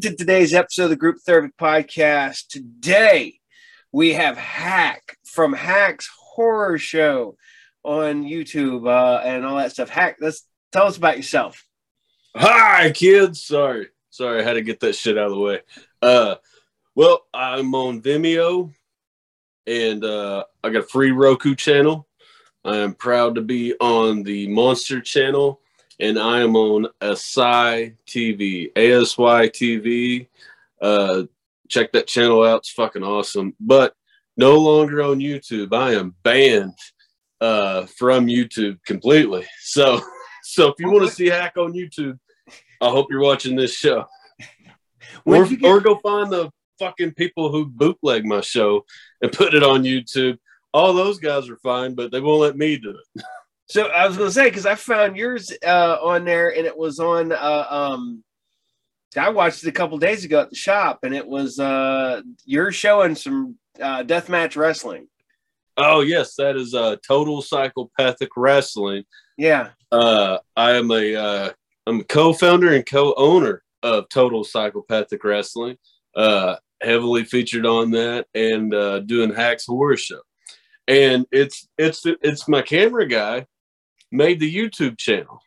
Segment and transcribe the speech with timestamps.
[0.00, 2.46] to today's episode of the Group Therapy Podcast.
[2.48, 3.40] Today
[3.90, 7.36] we have Hack from Hack's Horror Show
[7.82, 9.88] on YouTube uh, and all that stuff.
[9.88, 11.64] Hack, let's tell us about yourself.
[12.36, 13.42] Hi, kids.
[13.42, 15.60] Sorry, sorry, I had to get that shit out of the way.
[16.00, 16.36] Uh,
[16.94, 18.72] well, I'm on Vimeo,
[19.66, 22.06] and uh, I got a free Roku channel.
[22.64, 25.60] I am proud to be on the Monster channel
[26.00, 30.28] and I am on Asy TV, ASY TV.
[30.80, 31.24] Uh,
[31.68, 33.54] check that channel out; it's fucking awesome.
[33.60, 33.94] But
[34.36, 35.74] no longer on YouTube.
[35.74, 36.78] I am banned
[37.40, 39.46] uh, from YouTube completely.
[39.60, 40.00] So,
[40.44, 42.18] so if you want to see Hack on YouTube,
[42.80, 44.06] I hope you're watching this show.
[45.26, 48.86] Or, get- or go find the fucking people who bootleg my show
[49.20, 50.38] and put it on YouTube.
[50.72, 53.22] All those guys are fine, but they won't let me do it.
[53.68, 56.76] So I was going to say because I found yours uh, on there, and it
[56.76, 57.32] was on.
[57.32, 58.24] Uh, um,
[59.16, 62.72] I watched it a couple days ago at the shop, and it was uh, you're
[62.72, 65.08] showing some uh, deathmatch wrestling.
[65.76, 69.04] Oh yes, that is uh, total psychopathic wrestling.
[69.36, 71.50] Yeah, uh, I am a uh,
[71.86, 75.76] I'm a co-founder and co-owner of Total Psychopathic Wrestling.
[76.16, 80.20] Uh, heavily featured on that and uh, doing Hacks Horror Show.
[80.86, 83.46] And it's it's it's my camera guy
[84.10, 85.40] made the YouTube channel,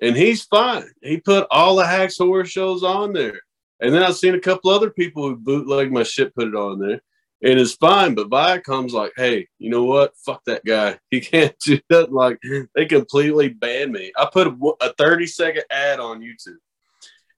[0.00, 0.90] and he's fine.
[1.02, 3.40] He put all the Hacks horror shows on there,
[3.80, 6.78] and then I've seen a couple other people who bootleg my shit put it on
[6.78, 7.00] there,
[7.42, 8.14] and it's fine.
[8.14, 10.16] But Viacom's like, hey, you know what?
[10.16, 10.98] Fuck that guy.
[11.10, 12.12] He can't do that.
[12.12, 12.38] Like
[12.74, 14.12] they completely banned me.
[14.16, 16.58] I put a, a thirty second ad on YouTube,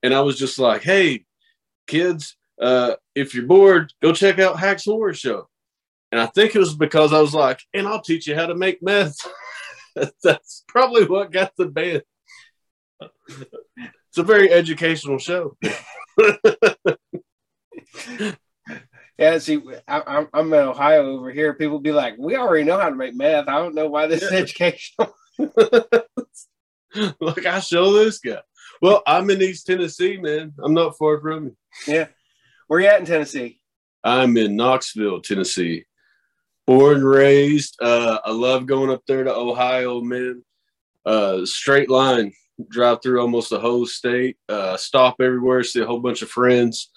[0.03, 1.25] and I was just like, hey,
[1.87, 2.37] kids.
[2.61, 5.49] Uh, if you're bored, go check out Hacks Horror Show.
[6.13, 8.55] And I think it was because I was like, and I'll teach you how to
[8.55, 9.17] make meth.
[10.23, 12.03] That's probably what got the band.
[13.01, 15.57] It's a very educational show.
[19.19, 21.55] yeah, see, I, am in Ohio over here.
[21.55, 23.49] People be like, "We already know how to make math.
[23.49, 25.15] I don't know why this is educational.
[27.21, 28.41] Look, I show this guy.
[28.83, 30.55] Well, I'm in East Tennessee, man.
[30.63, 31.57] I'm not far from you.
[31.87, 32.09] Yeah,
[32.67, 33.61] where you at in Tennessee?
[34.03, 35.85] I'm in Knoxville, Tennessee
[36.67, 37.77] born raised.
[37.81, 40.45] Uh, I love going up there to Ohio, man.
[41.05, 42.33] Uh, straight line,
[42.69, 44.37] drive through almost the whole state.
[44.49, 46.91] Uh, stop everywhere, see a whole bunch of friends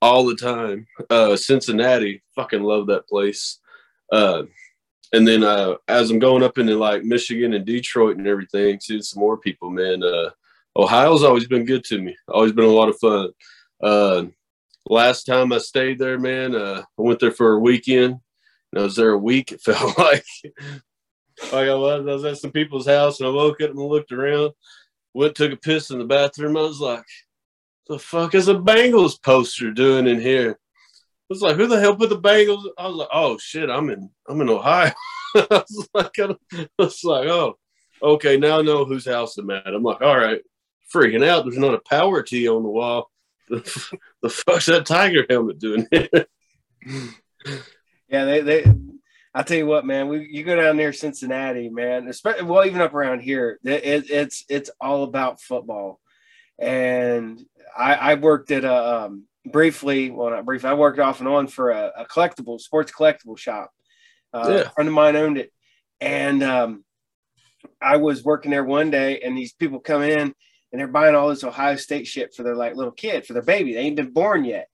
[0.00, 0.86] all the time.
[1.08, 3.58] Uh, Cincinnati, fucking love that place.
[4.12, 4.44] Uh,
[5.12, 9.02] and then uh, as I'm going up into like Michigan and Detroit and everything, seeing
[9.02, 10.02] some more people, man.
[10.02, 10.30] Uh,
[10.76, 12.16] Ohio's always been good to me.
[12.28, 13.30] Always been a lot of fun.
[13.82, 14.24] Uh,
[14.88, 18.20] last time I stayed there, man, I went there for a weekend.
[18.72, 19.52] Was there a week.
[19.52, 20.24] It felt like
[21.52, 22.06] like I was.
[22.06, 24.52] I was at some people's house and I woke up and looked around.
[25.14, 26.56] Went took a piss in the bathroom.
[26.56, 27.04] I was like,
[27.88, 31.96] "The fuck is a Bengals poster doing in here?" I was like, "Who the hell
[31.96, 34.92] put the Bengals?" I was like, "Oh shit, I'm in I'm in Ohio."
[35.34, 36.36] I was like, I
[36.78, 37.58] was like, "Oh,
[38.02, 40.40] okay, now I know whose house I'm at." I'm like, "All right."
[40.94, 41.44] Freaking out.
[41.44, 43.10] There's not a Power T on the wall.
[43.48, 46.26] The, the fuck's that tiger helmet doing here?
[48.10, 48.64] Yeah, they they.
[49.32, 50.08] I'll tell you what, man.
[50.08, 52.08] We you go down there, Cincinnati, man.
[52.08, 56.00] Especially well, even up around here, it, it's it's all about football.
[56.58, 57.40] And
[57.76, 60.68] I, I worked at a um, briefly, well, not briefly.
[60.68, 63.70] I worked off and on for a, a collectible sports collectible shop.
[64.32, 64.60] Uh, yeah.
[64.62, 65.52] A friend of mine owned it,
[66.00, 66.84] and um,
[67.80, 70.34] I was working there one day, and these people come in
[70.72, 73.42] and they're buying all this Ohio State shit for their like little kid, for their
[73.42, 73.74] baby.
[73.74, 74.68] They ain't been born yet.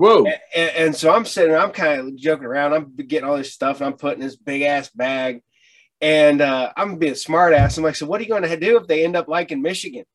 [0.00, 0.24] Whoa.
[0.24, 2.72] And, and, so I'm sitting, I'm kind of joking around.
[2.72, 5.42] I'm getting all this stuff and I'm putting this big ass bag.
[6.00, 7.76] And uh, I'm being smart ass.
[7.76, 10.06] I'm like, so what are you going to do if they end up liking Michigan?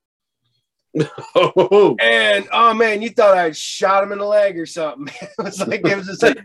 [1.35, 1.96] oh.
[2.01, 5.14] And oh man, you thought I shot him in the leg or something.
[5.22, 6.40] it was like it was just like,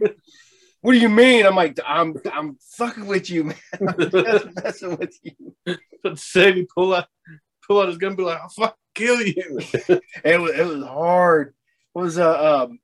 [0.83, 1.47] what do you mean?
[1.47, 3.57] I'm like, I'm I'm fucking with you, man.
[3.81, 5.79] I'm just messing with you.
[6.03, 7.07] But he pull out
[7.67, 9.61] pull out his gun, be like, I'll fucking kill you.
[10.25, 11.55] it was it was hard.
[11.97, 12.81] It was uh um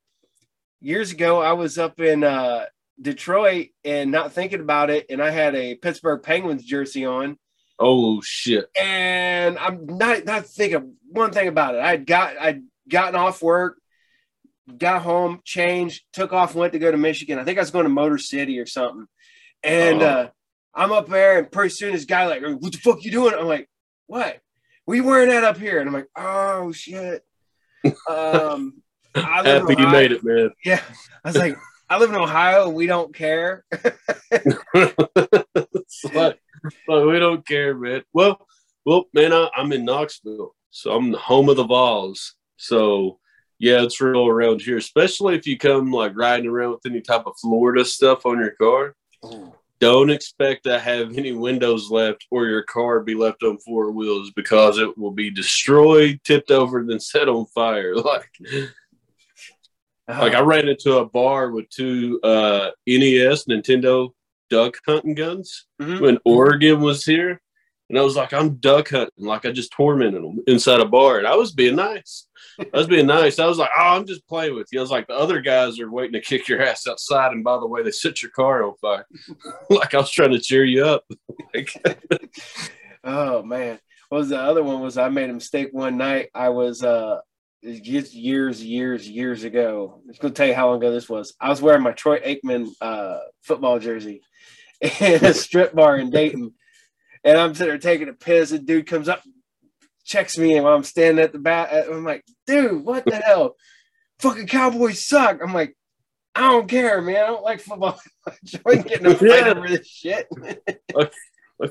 [0.86, 2.66] years ago, I was up in uh,
[3.00, 7.36] Detroit and not thinking about it, and I had a Pittsburgh Penguins jersey on.
[7.78, 8.70] Oh shit!
[8.80, 11.82] And I'm not not thinking one thing about it.
[11.82, 13.78] I'd got I'd gotten off work,
[14.78, 17.38] got home, changed, took off, went to go to Michigan.
[17.38, 19.06] I think I was going to Motor City or something.
[19.62, 20.06] And oh.
[20.06, 20.28] uh,
[20.74, 23.46] I'm up there, and pretty soon this guy like, "What the fuck you doing?" I'm
[23.46, 23.68] like,
[24.06, 24.40] "What?
[24.86, 27.24] We wearing that up here?" And I'm like, "Oh shit."
[28.08, 28.82] um,
[29.16, 30.50] Happy you made it, man.
[30.64, 30.82] Yeah.
[31.24, 31.58] I was like,
[31.88, 33.64] I live in Ohio we don't care.
[36.14, 36.40] like,
[36.88, 38.02] we don't care, man.
[38.12, 38.46] Well,
[38.84, 42.34] well, man, I, am in Knoxville, so I'm the home of the Vols.
[42.56, 43.18] So
[43.58, 47.26] Yeah, it's real around here, especially if you come like riding around with any type
[47.26, 48.94] of Florida stuff on your car.
[49.24, 49.52] Ooh.
[49.78, 54.30] Don't expect to have any windows left or your car be left on four wheels
[54.34, 57.94] because it will be destroyed, tipped over, and then set on fire.
[58.06, 58.30] Like,
[60.08, 64.10] like I ran into a bar with two uh, NES Nintendo
[64.50, 66.00] duck hunting guns Mhm.
[66.00, 67.40] when Oregon was here.
[67.88, 69.10] And I was like, I'm duck hunting.
[69.26, 71.18] Like I just tormented them inside a bar.
[71.18, 72.26] And I was being nice.
[72.58, 73.38] I was being nice.
[73.38, 74.80] I was like, oh, I'm just playing with you.
[74.80, 77.30] I was like, the other guys are waiting to kick your ass outside.
[77.32, 79.06] And by the way, they set your car on fire.
[79.70, 81.04] like I was trying to cheer you up.
[81.54, 81.70] like,
[83.04, 83.78] Oh man.
[84.08, 84.80] What was the other one?
[84.80, 86.28] Was I made a mistake one night.
[86.34, 87.18] I was uh
[87.64, 90.00] just years, years, years ago.
[90.02, 91.34] I'm just gonna tell you how long ago this was.
[91.40, 94.22] I was wearing my Troy Aikman uh football jersey
[95.00, 96.52] in a strip bar in Dayton.
[97.24, 99.20] And I'm sitting there taking a piss, and dude comes up,
[100.04, 103.56] checks me, and while I'm standing at the bat, I'm like, dude, what the hell?
[104.20, 105.40] Fucking Cowboys suck.
[105.42, 105.76] I'm like,
[106.36, 107.16] I don't care, man.
[107.16, 107.98] I don't like football.
[108.28, 108.32] I
[108.70, 109.54] ain't getting a fight Yeah.
[109.56, 110.28] over this shit.
[110.94, 111.12] like,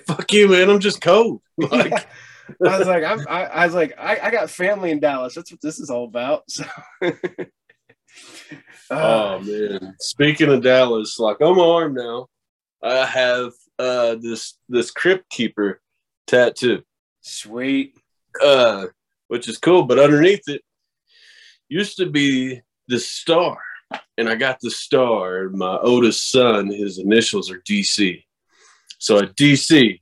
[0.08, 0.70] fuck you, man.
[0.70, 1.42] I'm just cold.
[1.58, 2.06] Like,
[2.66, 5.36] I was like, I'm, I, I was like, I, I got family in Dallas.
[5.36, 6.44] That's what this is all about.
[6.50, 6.66] So,
[8.90, 9.96] Oh Uh, man!
[10.00, 12.28] Speaking of Dallas, like on my arm now,
[12.84, 15.82] I have uh this this crypt keeper
[16.28, 16.84] tattoo,
[17.22, 17.98] sweet.
[18.42, 18.86] uh,
[19.28, 19.84] which is cool.
[19.84, 20.62] But underneath it
[21.68, 23.58] used to be the star,
[24.18, 25.50] and I got the star.
[25.50, 28.24] My oldest son, his initials are DC,
[29.00, 30.00] so a DC,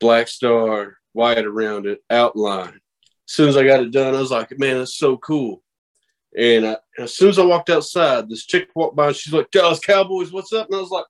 [0.00, 2.74] black star, white around it, outline.
[2.74, 5.62] As soon as I got it done, I was like, man, that's so cool.
[6.36, 9.32] And, I, and as soon as I walked outside, this chick walked by and she's
[9.32, 10.66] like, Dallas Cowboys, what's up?
[10.66, 11.06] And I was like,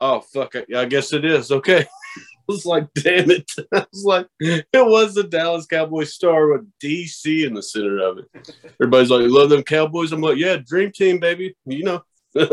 [0.00, 0.66] oh, fuck it.
[0.74, 1.50] I guess it is.
[1.50, 1.80] Okay.
[2.16, 3.50] I was like, damn it.
[3.74, 8.18] I was like, it was the Dallas Cowboys star with DC in the center of
[8.18, 8.54] it.
[8.80, 10.12] Everybody's like, love them Cowboys?
[10.12, 11.56] I'm like, yeah, dream team, baby.
[11.66, 12.02] You know.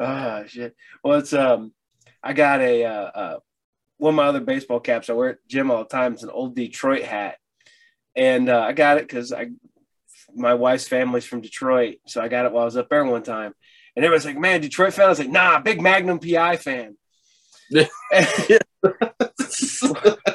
[0.00, 0.74] Ah, shit.
[1.02, 1.72] Well, it's um,
[2.22, 3.38] I got a uh, uh,
[3.98, 5.10] one of my other baseball caps.
[5.10, 6.14] I wear at gym all the time.
[6.14, 7.36] It's an old Detroit hat,
[8.16, 9.50] and uh, I got it because I
[10.34, 13.22] my wife's family's from Detroit, so I got it while I was up there one
[13.22, 13.54] time.
[13.96, 16.96] And everyone's like, "Man, Detroit fan." I was like, "Nah, big Magnum PI fan."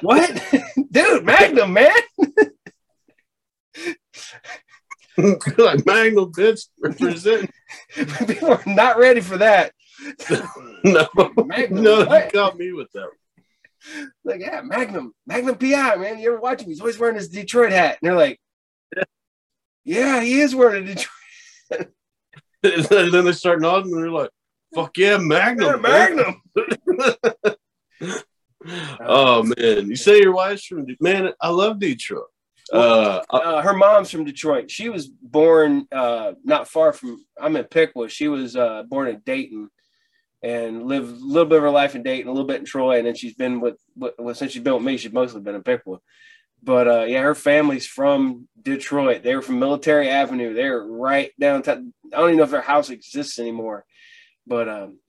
[0.01, 0.43] what,
[0.91, 1.23] dude?
[1.23, 1.91] Magnum, man.
[5.17, 7.49] like Magnum bitch represent.
[8.27, 9.71] People are not ready for that.
[10.83, 11.07] no,
[11.45, 13.09] Magnum, no, you got me with that.
[14.23, 16.19] like, yeah, Magnum, Magnum PI, man.
[16.19, 16.69] You ever watch him?
[16.69, 17.97] He's always wearing his Detroit hat.
[18.01, 18.39] And they're like,
[19.83, 21.09] yeah, he is wearing a Detroit
[22.63, 24.29] and then they start nodding and they're like,
[24.73, 25.83] fuck yeah, Magnum.
[25.83, 26.05] yeah.
[26.15, 26.41] Magnum.
[29.01, 29.89] oh man.
[29.89, 32.27] You say your wife's from man, I love Detroit.
[32.71, 34.71] Uh Uh, her mom's from Detroit.
[34.71, 38.07] She was born uh, not far from, I'm in Piqua.
[38.09, 39.69] She was uh, born in Dayton
[40.43, 42.97] and lived a little bit of her life in Dayton, a little bit in Troy.
[42.97, 45.55] And then she's been with, with well, since she's been with me, she's mostly been
[45.55, 45.99] in Piqua.
[46.61, 49.23] But uh, yeah, her family's from Detroit.
[49.23, 50.53] They were from Military Avenue.
[50.53, 51.93] They're right downtown.
[52.13, 53.85] I don't even know if their house exists anymore.
[54.45, 54.99] But um,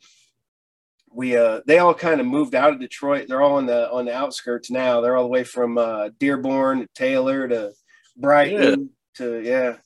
[1.12, 3.26] we uh, they all kind of moved out of Detroit.
[3.28, 5.00] They're all on the on the outskirts now.
[5.00, 7.72] They're all the way from uh, Dearborn to Taylor to
[8.16, 9.76] Brighton to yeah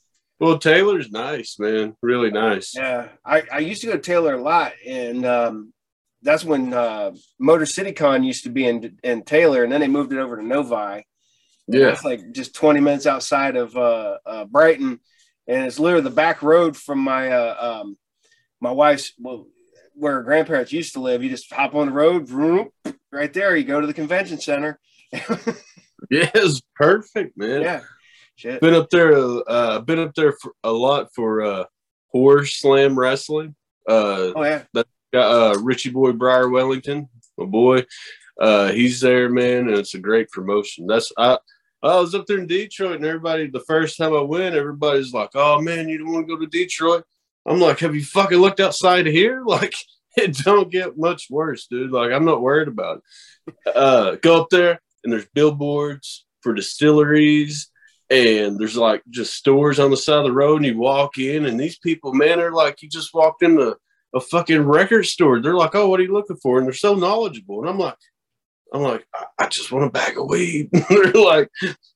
[0.40, 1.96] well Taylor's nice, man.
[2.02, 2.74] Really nice.
[2.74, 3.08] yeah.
[3.24, 5.72] I, I used to go to Taylor a lot, and um,
[6.22, 9.88] that's when uh, Motor City Con used to be in in Taylor, and then they
[9.88, 11.04] moved it over to Novi.
[11.70, 11.88] Yeah.
[11.88, 15.00] It's like just 20 minutes outside of uh, uh, Brighton,
[15.46, 17.98] and it's literally the back road from my uh, um,
[18.60, 19.46] my wife's well,
[19.94, 21.22] where her grandparents used to live.
[21.22, 22.70] You just hop on the road, vroom,
[23.12, 23.54] right there.
[23.56, 24.78] You go to the convention center.
[26.10, 27.62] Yeah, it's perfect, man.
[27.62, 27.80] yeah,
[28.38, 28.60] shit.
[28.60, 31.64] Been up there uh been up there for a lot for uh
[32.12, 33.54] Horror Slam wrestling.
[33.86, 34.62] Uh Oh yeah,
[35.12, 37.84] got uh Richie Boy Briar Wellington, my boy.
[38.40, 40.86] Uh he's there, man, and it's a great promotion.
[40.86, 41.38] That's I
[41.82, 45.30] I was up there in Detroit and everybody the first time I went, everybody's like,
[45.34, 47.04] Oh man, you don't want to go to Detroit.
[47.46, 49.42] I'm like, have you fucking looked outside of here?
[49.46, 49.74] Like
[50.16, 51.92] it don't get much worse, dude.
[51.92, 53.02] Like I'm not worried about
[53.46, 53.76] it.
[53.76, 57.70] Uh go up there and there's billboards for distilleries
[58.10, 61.46] and there's like just stores on the side of the road and you walk in
[61.46, 63.76] and these people man are like you just walked into
[64.14, 65.40] a fucking record store.
[65.40, 66.58] They're like oh what are you looking for?
[66.58, 67.60] And they're so knowledgeable.
[67.60, 67.96] And i'm like
[68.72, 70.70] i'm like i, I just want a bag of weed.
[70.88, 71.50] They're like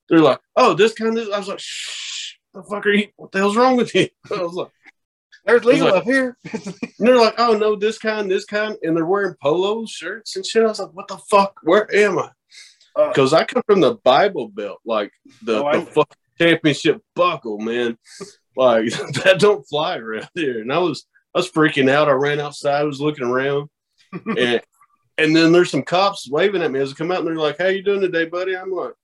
[0.09, 3.33] they're like oh this kind of i was like shh the fuck are you what
[3.33, 4.09] the hell's wrong with you?
[4.31, 4.71] I was like
[5.45, 6.37] there's legal like- up here.
[6.53, 10.45] and they're like oh no this kind this kind and they're wearing polo shirts and
[10.45, 10.63] shit.
[10.63, 11.55] I was like what the fuck?
[11.63, 12.31] Where am i
[12.95, 16.05] Uh, because I come from the Bible Belt, like the, Oh, the
[16.39, 17.97] championship buckle, man.
[18.57, 18.91] Like
[19.25, 20.61] that don't fly around here.
[20.61, 22.09] And I was I was freaking out.
[22.09, 23.69] I ran outside, I was looking around,
[24.39, 24.61] and
[25.19, 27.59] and then there's some cops waving at me as I come out, and they're like,
[27.59, 28.95] "How you doing today, buddy?" I'm like,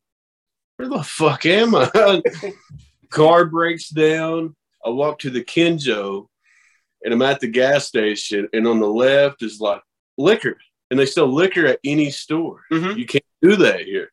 [0.77, 2.23] "Where the fuck am I?"
[3.11, 4.55] Car breaks down.
[4.85, 6.27] I walk to the Kenjo,
[7.03, 9.83] and I'm at the gas station, and on the left is like
[10.17, 10.57] liquor,
[10.91, 12.63] and they sell liquor at any store.
[12.73, 12.97] Mhm.
[12.97, 14.11] You can't do that here.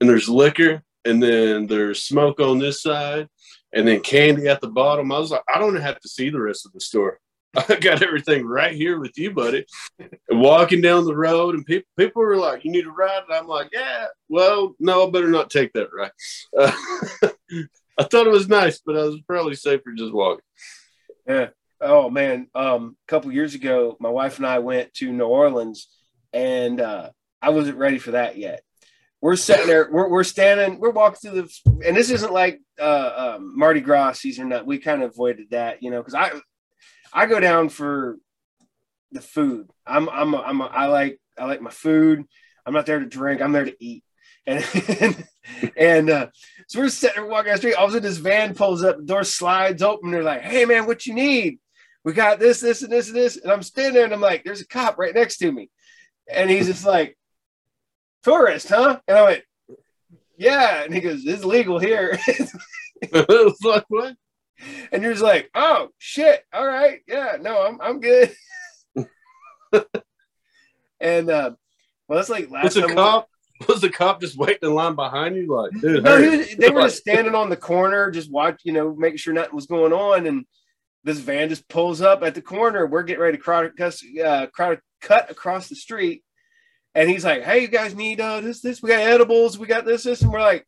[0.00, 3.28] And there's liquor, and then there's smoke on this side,
[3.72, 5.12] and then candy at the bottom.
[5.12, 7.18] I was like, I don't have to see the rest of the store.
[7.68, 9.64] I got everything right here with you, buddy.
[9.98, 13.34] And walking down the road, and people people were like, "You need a ride?" And
[13.34, 16.10] I'm like, "Yeah, well, no, I better not take that ride."
[16.56, 16.72] Uh,
[17.98, 20.44] I thought it was nice, but I was probably safer just walking.
[21.26, 21.48] Yeah.
[21.80, 22.48] Oh man.
[22.54, 25.88] Um, a couple years ago, my wife and I went to New Orleans,
[26.36, 28.62] and uh, I wasn't ready for that yet.
[29.22, 29.88] We're sitting there.
[29.90, 30.78] We're, we're standing.
[30.78, 34.50] We're walking through the, and this isn't like uh, um, Mardi Gras season.
[34.50, 36.32] That we kind of avoided that, you know, because I,
[37.12, 38.18] I go down for
[39.12, 39.70] the food.
[39.86, 42.24] I'm, I'm, a, I'm, a, I like, I like my food.
[42.66, 43.40] I'm not there to drink.
[43.40, 44.04] I'm there to eat.
[44.48, 45.24] And
[45.76, 46.26] and, uh,
[46.68, 47.74] so we're sitting there walking down the street.
[47.74, 49.04] All of a sudden, this van pulls up.
[49.04, 50.12] Door slides open.
[50.12, 51.58] They're like, "Hey, man, what you need?
[52.04, 54.44] We got this, this, and this, and this." And I'm standing there, and I'm like,
[54.44, 55.68] "There's a cop right next to me,"
[56.30, 57.16] and he's just like,
[58.22, 59.42] "Tourist, huh?" And I went,
[60.36, 62.18] "Yeah," and he goes, it's legal here."
[63.12, 64.16] like, what?
[64.92, 66.44] and you're just like, "Oh shit!
[66.52, 68.32] All right, yeah, no, I'm I'm good."
[71.00, 71.50] and uh,
[72.08, 73.28] well, that's like last Was the time we- cop?
[73.68, 75.46] Was the cop just waiting in line behind you?
[75.46, 78.94] Like, dude, No, was, they were just standing on the corner, just watch, you know,
[78.94, 80.26] making sure nothing was going on.
[80.26, 80.44] And
[81.04, 82.86] this van just pulls up at the corner.
[82.86, 86.22] We're getting ready to crowd, uh, crowd, cut across the street.
[86.94, 88.82] And he's like, "Hey, you guys need uh, this, this?
[88.82, 89.58] We got edibles.
[89.58, 90.66] We got this, this." And we're like,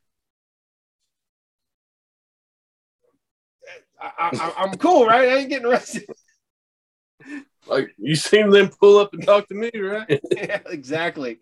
[4.00, 5.28] I, I, "I'm cool, right?
[5.28, 6.04] I ain't getting arrested."
[7.66, 10.20] like you seen them pull up and talk to me, right?
[10.30, 11.38] yeah, exactly.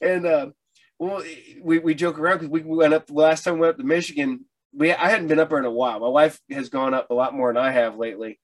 [0.00, 0.50] And uh,
[0.98, 1.22] well,
[1.62, 3.84] we, we joke around because we went up the last time we went up to
[3.84, 4.44] Michigan.
[4.72, 6.00] We I hadn't been up there in a while.
[6.00, 8.38] My wife has gone up a lot more than I have lately,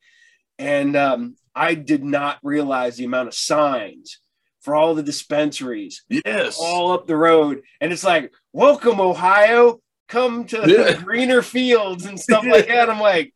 [0.59, 4.19] and um, I did not realize the amount of signs
[4.61, 6.57] for all the dispensaries Yes.
[6.61, 9.81] all up the road, and it's like, "Welcome, Ohio.
[10.09, 10.93] Come to Yeah.
[11.05, 13.35] greener fields and stuff like that." I'm like,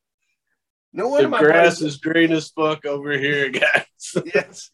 [0.92, 4.14] no wonder the my grass is green as fuck over here, guys.
[4.35, 4.70] yes.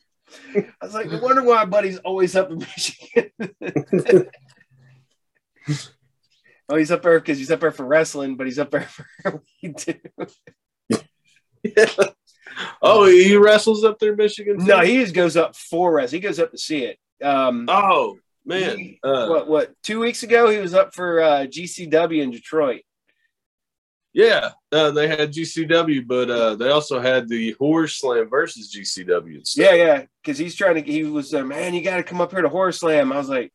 [0.54, 3.30] I was like, I wonder why my buddy's always up in Michigan.
[6.68, 8.88] oh, he's up there because he's up there for wrestling, but he's up there
[9.22, 9.94] for weed too.
[12.82, 14.58] oh, he wrestles up there, in Michigan.
[14.58, 14.64] too?
[14.66, 16.10] No, he just goes up for us.
[16.10, 16.98] He goes up to see it.
[17.24, 19.48] Um, Oh man, he- uh, what?
[19.48, 19.82] What?
[19.82, 22.82] Two weeks ago, he was up for uh, GCW in Detroit.
[24.14, 29.36] yeah, uh, they had GCW, but uh, they also had the Horror Slam versus GCW.
[29.36, 29.64] And stuff.
[29.64, 30.82] Yeah, yeah, because he's trying to.
[30.90, 33.12] He was, uh, man, you got to come up here to Horror Slam.
[33.12, 33.52] I was like,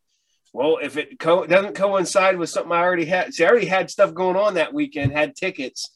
[0.53, 3.91] well, if it co- doesn't coincide with something I already had, see, I already had
[3.91, 5.91] stuff going on that weekend, had tickets,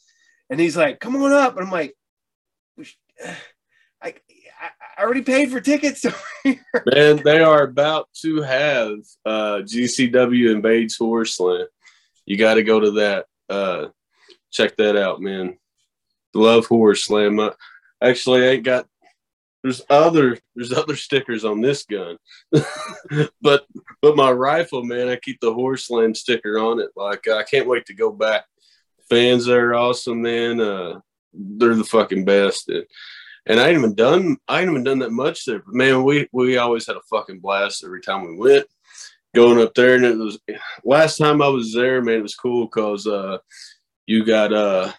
[0.49, 1.95] and he's like, come on up, and I'm like,
[4.03, 4.15] I,
[4.97, 6.05] I, already paid for tickets.
[6.45, 8.93] man, they are about to have
[9.25, 11.67] uh, GCW invades Horror Slam.
[12.25, 13.25] You got to go to that.
[13.49, 13.87] Uh,
[14.51, 15.57] check that out, man.
[16.33, 17.39] Love Horror Slam.
[17.39, 17.51] I
[18.01, 18.87] actually ain't got.
[19.63, 22.17] There's other there's other stickers on this gun,
[23.41, 23.65] but
[24.01, 26.89] but my rifle, man, I keep the Horror Slam sticker on it.
[26.95, 28.45] Like I can't wait to go back.
[29.07, 30.59] Fans are awesome, man.
[30.59, 31.01] Uh,
[31.33, 32.69] they're the fucking best.
[32.69, 32.85] And,
[33.45, 35.59] and I ain't even done I ain't even done that much there.
[35.59, 38.67] But man, we we always had a fucking blast every time we went.
[39.33, 40.39] Going up there, and it was
[40.83, 42.15] last time I was there, man.
[42.15, 43.37] It was cool because uh,
[44.05, 44.91] you got uh,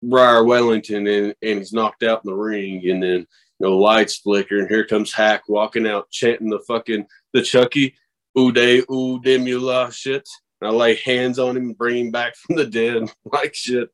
[0.00, 3.26] Briar Wellington, and, and he's knocked out in the ring, and then you
[3.58, 7.96] know lights flicker, and here comes Hack walking out chanting the fucking the Chucky
[8.36, 10.28] Uday Udemula shit.
[10.60, 13.90] And I lay hands on him, and bring him back from the dead, like shit.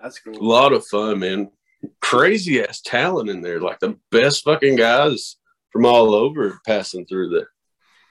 [0.00, 0.36] That's cool.
[0.36, 1.50] A lot of fun, man.
[2.00, 3.60] Crazy ass talent in there.
[3.60, 5.36] Like the best fucking guys
[5.70, 7.48] from all over passing through there.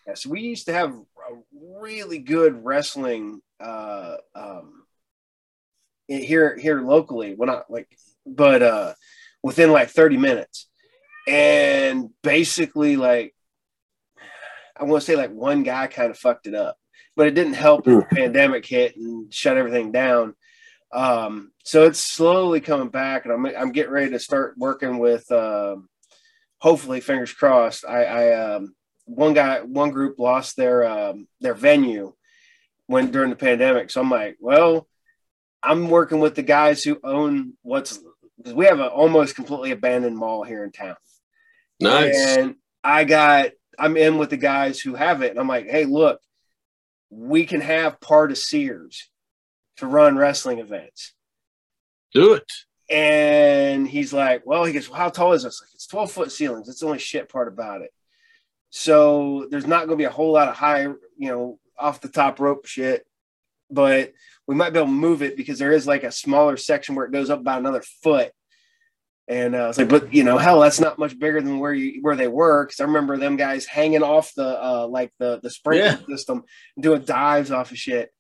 [0.07, 4.83] Yeah, so we used to have a really good wrestling uh, um,
[6.07, 7.35] here here locally.
[7.35, 7.87] Well, not like,
[8.25, 8.93] but uh,
[9.41, 10.67] within like thirty minutes,
[11.27, 13.33] and basically like
[14.77, 16.77] I want to say like one guy kind of fucked it up,
[17.15, 17.87] but it didn't help.
[17.87, 20.35] when the pandemic hit and shut everything down.
[20.95, 25.29] Um, so it's slowly coming back, and I'm I'm getting ready to start working with.
[25.31, 25.89] Um,
[26.59, 27.85] hopefully, fingers crossed.
[27.85, 28.73] I, I um,
[29.03, 32.13] one guy, one group lost their um, their venue,
[32.87, 33.91] when during the pandemic.
[33.91, 34.87] So I'm like, well,
[35.61, 37.99] I'm working with the guys who own what's
[38.37, 40.95] because we have an almost completely abandoned mall here in town.
[41.81, 42.37] Nice.
[42.37, 45.31] And I got I'm in with the guys who have it.
[45.31, 46.21] And I'm like, hey, look,
[47.09, 49.09] we can have part of Sears
[49.77, 51.13] to run wrestling events.
[52.13, 52.51] Do it.
[52.89, 55.61] And he's like, well, he goes, well, how tall is this?
[55.61, 56.69] Like, it's 12 foot ceilings.
[56.69, 57.91] It's the only shit part about it.
[58.69, 62.09] So there's not going to be a whole lot of high, you know, off the
[62.09, 63.05] top rope shit,
[63.71, 64.13] but
[64.47, 67.05] we might be able to move it because there is like a smaller section where
[67.05, 68.31] it goes up about another foot.
[69.27, 71.73] And uh, I was like, but you know, hell, that's not much bigger than where
[71.73, 72.63] you where they were.
[72.65, 76.15] Because I remember them guys hanging off the uh, like the the sprinkler Yeah.
[76.15, 76.43] system,
[76.79, 78.13] doing dives off of shit.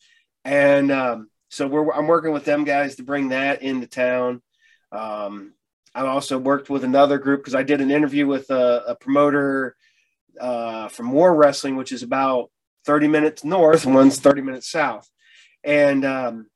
[0.43, 4.41] And um, so we're I'm working with them guys to bring that into town.
[4.91, 5.53] Um,
[5.93, 9.75] I also worked with another group because I did an interview with a, a promoter
[10.39, 12.51] uh, from War Wrestling, which is about
[12.85, 15.09] 30 minutes north and one's 30 minutes south.
[15.63, 16.47] And um,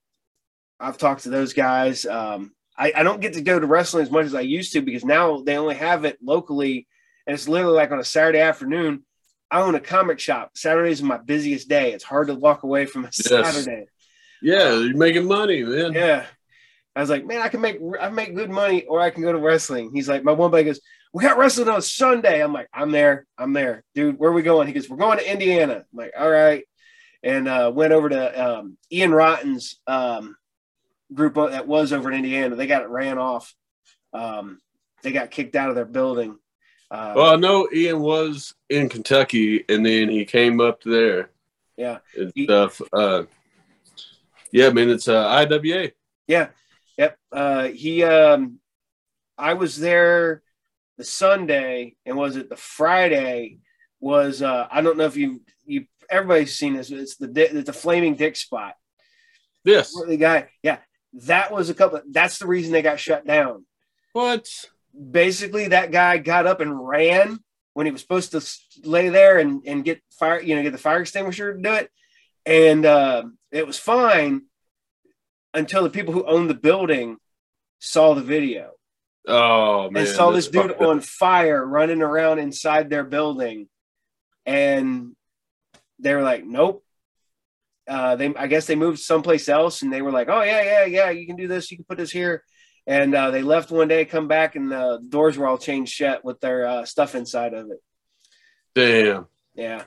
[0.80, 2.06] I've talked to those guys.
[2.06, 4.82] Um, I, I don't get to go to wrestling as much as I used to
[4.82, 6.88] because now they only have it locally,
[7.26, 9.04] and it's literally like on a Saturday afternoon.
[9.52, 10.52] I own a comic shop.
[10.56, 11.92] Saturdays is my busiest day.
[11.92, 13.86] It's hard to walk away from a Saturday.
[14.42, 15.94] Yeah, you're making money, man.
[15.94, 16.26] Yeah.
[16.96, 19.32] I was like, man, I can make I make good money, or I can go
[19.32, 19.92] to wrestling.
[19.94, 20.82] He's like, my one buddy goes,
[21.14, 22.44] we got wrestling on Sunday.
[22.44, 24.20] I'm like, I'm there, I'm there, dude.
[24.20, 24.68] Where are we going?
[24.68, 25.76] He goes, we're going to Indiana.
[25.76, 26.64] I'm like, all right,
[27.24, 30.36] and uh, went over to um, Ian Rotten's um,
[31.14, 32.56] group that was over in Indiana.
[32.56, 33.54] They got it ran off.
[34.14, 34.60] Um,
[35.04, 36.38] they got kicked out of their building.
[36.92, 41.30] Uh, Well, I know Ian was in Kentucky, and then he came up there
[41.78, 42.82] yeah, and stuff.
[42.92, 43.24] Uh,
[44.52, 45.92] yeah, man, it's uh, IWA.
[46.28, 46.50] Yeah.
[46.98, 47.18] Yep.
[47.32, 48.60] Uh, he, um,
[49.38, 50.44] I was there
[50.98, 53.60] the Sunday and was it the Friday
[54.02, 56.92] was, uh, I don't know if you, you, everybody's seen this.
[56.92, 58.76] It's the, it's the flaming dick spot.
[59.64, 59.94] Yes.
[59.94, 60.80] The guy, yeah,
[61.26, 63.66] that was a couple, that's the reason they got shut down.
[64.12, 64.50] What?
[65.12, 67.40] Basically that guy got up and ran
[67.74, 70.78] when he was supposed to lay there and, and get fire, you know, get the
[70.78, 71.90] fire extinguisher to do it.
[72.46, 74.44] And, uh, it was fine
[75.54, 77.18] until the people who owned the building
[77.80, 78.72] saw the video
[79.28, 83.68] Oh man, and saw this dude on fire running around inside their building.
[84.46, 85.16] And
[86.00, 86.84] they were like, nope.
[87.88, 90.86] Uh, they, I guess they moved someplace else and they were like, oh, yeah, yeah,
[90.86, 91.70] yeah, you can do this.
[91.70, 92.44] You can put this here.
[92.88, 95.94] And uh, they left one day, come back, and uh, the doors were all changed
[95.94, 97.80] shut with their uh, stuff inside of it.
[98.74, 99.84] Damn, Yeah.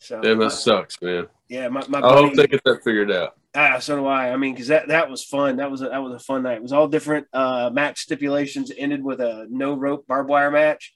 [0.00, 1.28] So, damn, that sucks, man.
[1.50, 3.36] Yeah, my, my I hope they get that figured out.
[3.56, 4.30] Ah, so do I.
[4.30, 5.56] I mean, because that, that was fun.
[5.56, 6.58] That was a, that was a fun night.
[6.58, 8.70] It was all different uh, match stipulations.
[8.78, 10.94] Ended with a no rope barbed wire match.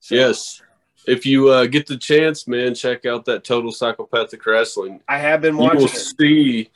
[0.00, 0.62] So Yes.
[1.06, 5.00] If you uh, get the chance, man, check out that Total Psychopathic Wrestling.
[5.08, 5.80] I have been watching.
[5.80, 6.70] You will see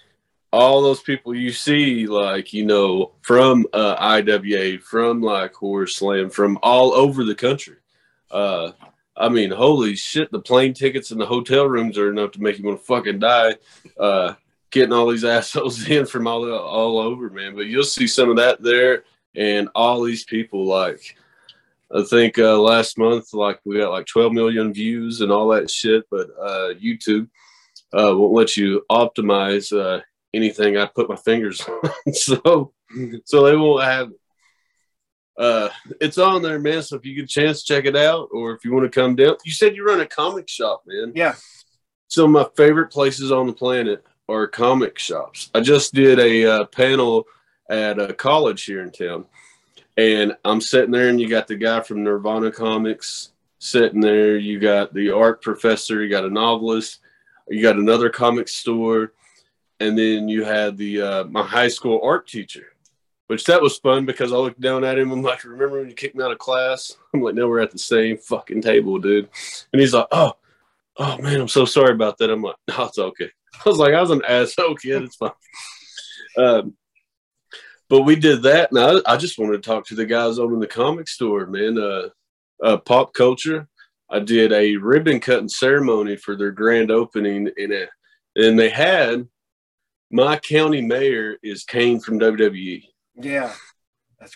[0.51, 6.31] all those people you see, like, you know, from uh, IWA, from like Horror Slam,
[6.31, 7.77] from all over the country.
[8.31, 8.71] Uh,
[9.21, 12.59] I mean, holy shit, the plane tickets and the hotel rooms are enough to make
[12.59, 13.57] you want to fucking die.
[13.99, 14.35] Uh,
[14.71, 17.55] getting all these assholes in from all all over, man.
[17.55, 19.05] But you'll see some of that there,
[19.37, 20.65] and all these people.
[20.65, 21.17] Like,
[21.95, 25.71] I think uh, last month, like we got like 12 million views and all that
[25.71, 26.05] shit.
[26.11, 27.29] But uh, YouTube
[27.93, 30.01] uh, won't let you optimize uh,
[30.33, 32.73] anything I put my fingers on, so
[33.27, 34.13] so they won't have.
[35.41, 35.71] Uh,
[36.03, 36.83] it's on there, man.
[36.83, 39.17] So if you get a chance, check it out, or if you want to come
[39.17, 41.13] down, you said you run a comic shop, man.
[41.15, 41.35] Yeah.
[42.09, 45.49] Some of my favorite places on the planet are comic shops.
[45.55, 47.25] I just did a uh, panel
[47.71, 49.25] at a college here in town,
[49.97, 54.37] and I'm sitting there, and you got the guy from Nirvana Comics sitting there.
[54.37, 56.05] You got the art professor.
[56.05, 56.99] You got a novelist.
[57.49, 59.15] You got another comic store,
[59.81, 62.75] and then you had the uh, my high school art teacher.
[63.31, 65.13] Which that was fun because I looked down at him.
[65.13, 67.71] I'm like, "Remember when you kicked me out of class?" I'm like, "No, we're at
[67.71, 69.29] the same fucking table, dude."
[69.73, 70.33] And he's like, "Oh,
[70.97, 73.95] oh man, I'm so sorry about that." I'm like, "No, it's okay." I was like,
[73.95, 75.05] "I was an asshole kid.
[75.05, 75.31] It's fine."
[76.39, 76.75] Um,
[77.89, 80.55] but we did that, and I, I just wanted to talk to the guys over
[80.55, 81.77] in the comic store, man.
[81.77, 82.09] Uh,
[82.63, 83.69] uh, pop culture.
[84.09, 87.91] I did a ribbon cutting ceremony for their grand opening, in it,
[88.37, 89.29] and they had
[90.11, 92.90] my county mayor is Kane from WWE.
[93.21, 93.53] Yeah.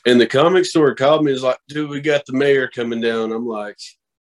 [0.06, 1.32] And the comic store called me.
[1.32, 3.32] Is like, dude, we got the mayor coming down.
[3.32, 3.76] I'm like,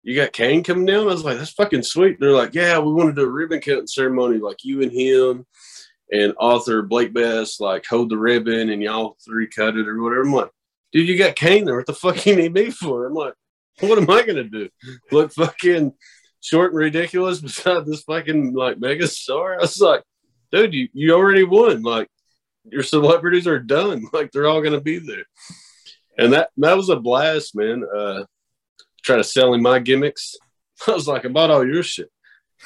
[0.02, 1.02] you got Kane coming down?
[1.02, 2.18] I was like, that's fucking sweet.
[2.18, 5.46] They're like, yeah, we want to do a ribbon cutting ceremony, like you and him,
[6.10, 10.22] and author Blake Best, like hold the ribbon and y'all three cut it or whatever.
[10.22, 10.50] I'm like,
[10.92, 11.76] dude, you got Kane there.
[11.76, 13.06] What the fuck you need me for?
[13.06, 13.34] I'm like,
[13.80, 14.68] what am I gonna do?
[15.10, 15.92] Look fucking
[16.40, 19.54] short and ridiculous beside this fucking like mega star?
[19.54, 20.02] I was like,
[20.50, 21.82] dude, you, you already won.
[21.82, 22.08] Like
[22.64, 24.07] your celebrities are done.
[24.12, 25.25] Like they're all gonna be there.
[26.18, 27.85] And that that was a blast, man.
[27.85, 28.25] Uh
[29.03, 30.35] try to sell him my gimmicks.
[30.87, 32.11] I was like, I bought all your shit.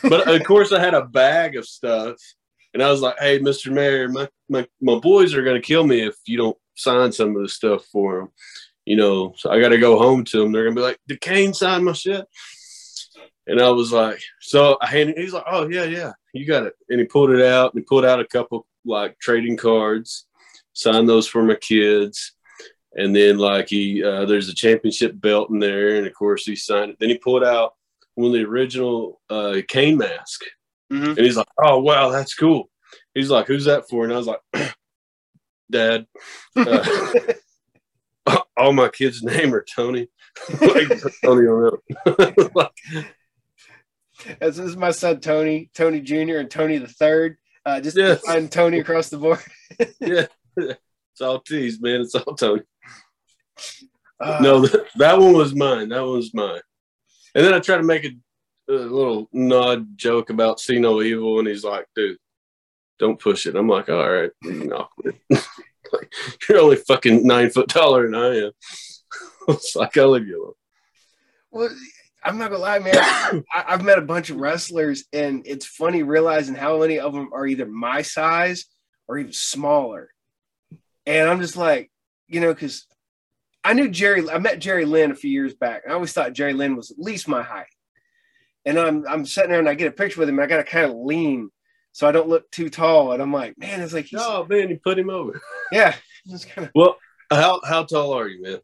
[0.02, 2.16] But of course I had a bag of stuff.
[2.72, 3.72] And I was like, hey, Mr.
[3.72, 7.42] Mayor, my, my, my boys are gonna kill me if you don't sign some of
[7.42, 8.28] the stuff for them.
[8.84, 10.52] You know, so I gotta go home to them.
[10.52, 12.26] They're gonna be like, Did Kane sign my shit?
[13.46, 16.74] And I was like, so I handed, he's like, oh, yeah, yeah, you got it.
[16.88, 20.26] And he pulled it out and he pulled out a couple like trading cards,
[20.72, 22.32] signed those for my kids.
[22.96, 25.96] And then like he, uh, there's a championship belt in there.
[25.96, 26.96] And of course he signed it.
[26.98, 27.74] Then he pulled out
[28.14, 30.42] one of the original uh, Kane mask.
[30.92, 31.10] Mm-hmm.
[31.10, 32.70] And he's like, oh, wow, that's cool.
[33.14, 34.04] He's like, who's that for?
[34.04, 34.40] And I was like,
[35.70, 36.06] dad,
[36.56, 37.04] uh,
[38.56, 40.08] all my kids' name are Tony.
[40.60, 40.88] like,
[41.22, 41.78] Tony on
[44.26, 46.38] like, this is my son Tony, Tony Jr.
[46.38, 47.36] and Tony the third.
[47.66, 48.20] Uh, just yes.
[48.20, 49.40] find Tony across the board.
[50.00, 52.02] yeah, it's all teased, man.
[52.02, 52.62] It's all Tony.
[54.20, 55.88] Uh, no, that, that, one was mine.
[55.88, 56.60] That one was mine.
[57.34, 58.10] And then I try to make a,
[58.70, 62.18] a little nod joke about see no evil, and he's like, "Dude,
[62.98, 64.30] don't push it." I'm like, "All right,
[64.72, 65.16] awkward.
[65.30, 66.12] like,
[66.48, 68.52] you're only fucking nine foot taller than I am."
[69.48, 70.54] it's like I'll leave you alone.
[71.50, 71.76] Well,
[72.24, 72.94] I'm not gonna lie, man.
[72.96, 77.30] I, have met a bunch of wrestlers, and it's funny realizing how many of them
[77.32, 78.64] are either my size
[79.06, 80.10] or even smaller.
[81.06, 81.90] And I'm just like,
[82.26, 82.86] you know, because
[83.62, 84.28] I knew Jerry.
[84.30, 85.82] I met Jerry Lynn a few years back.
[85.88, 87.66] I always thought Jerry Lynn was at least my height.
[88.64, 90.40] And I'm I'm sitting there and I get a picture with him.
[90.40, 91.50] I got to kind of lean
[91.94, 93.12] so I don't look too tall.
[93.12, 95.40] And I'm like, man, it's like, oh man, you put him over.
[95.72, 95.94] Yeah.
[96.54, 96.70] Kinda...
[96.74, 96.96] Well,
[97.30, 98.58] how how tall are you, man?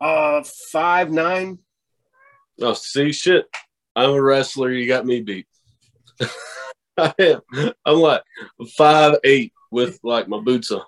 [0.00, 1.58] Uh, five nine.
[2.62, 3.46] Oh, see, shit.
[3.94, 4.70] I'm a wrestler.
[4.70, 5.46] You got me beat.
[6.96, 7.40] I am.
[7.84, 8.22] I'm like
[8.76, 10.82] five eight with like my boots on.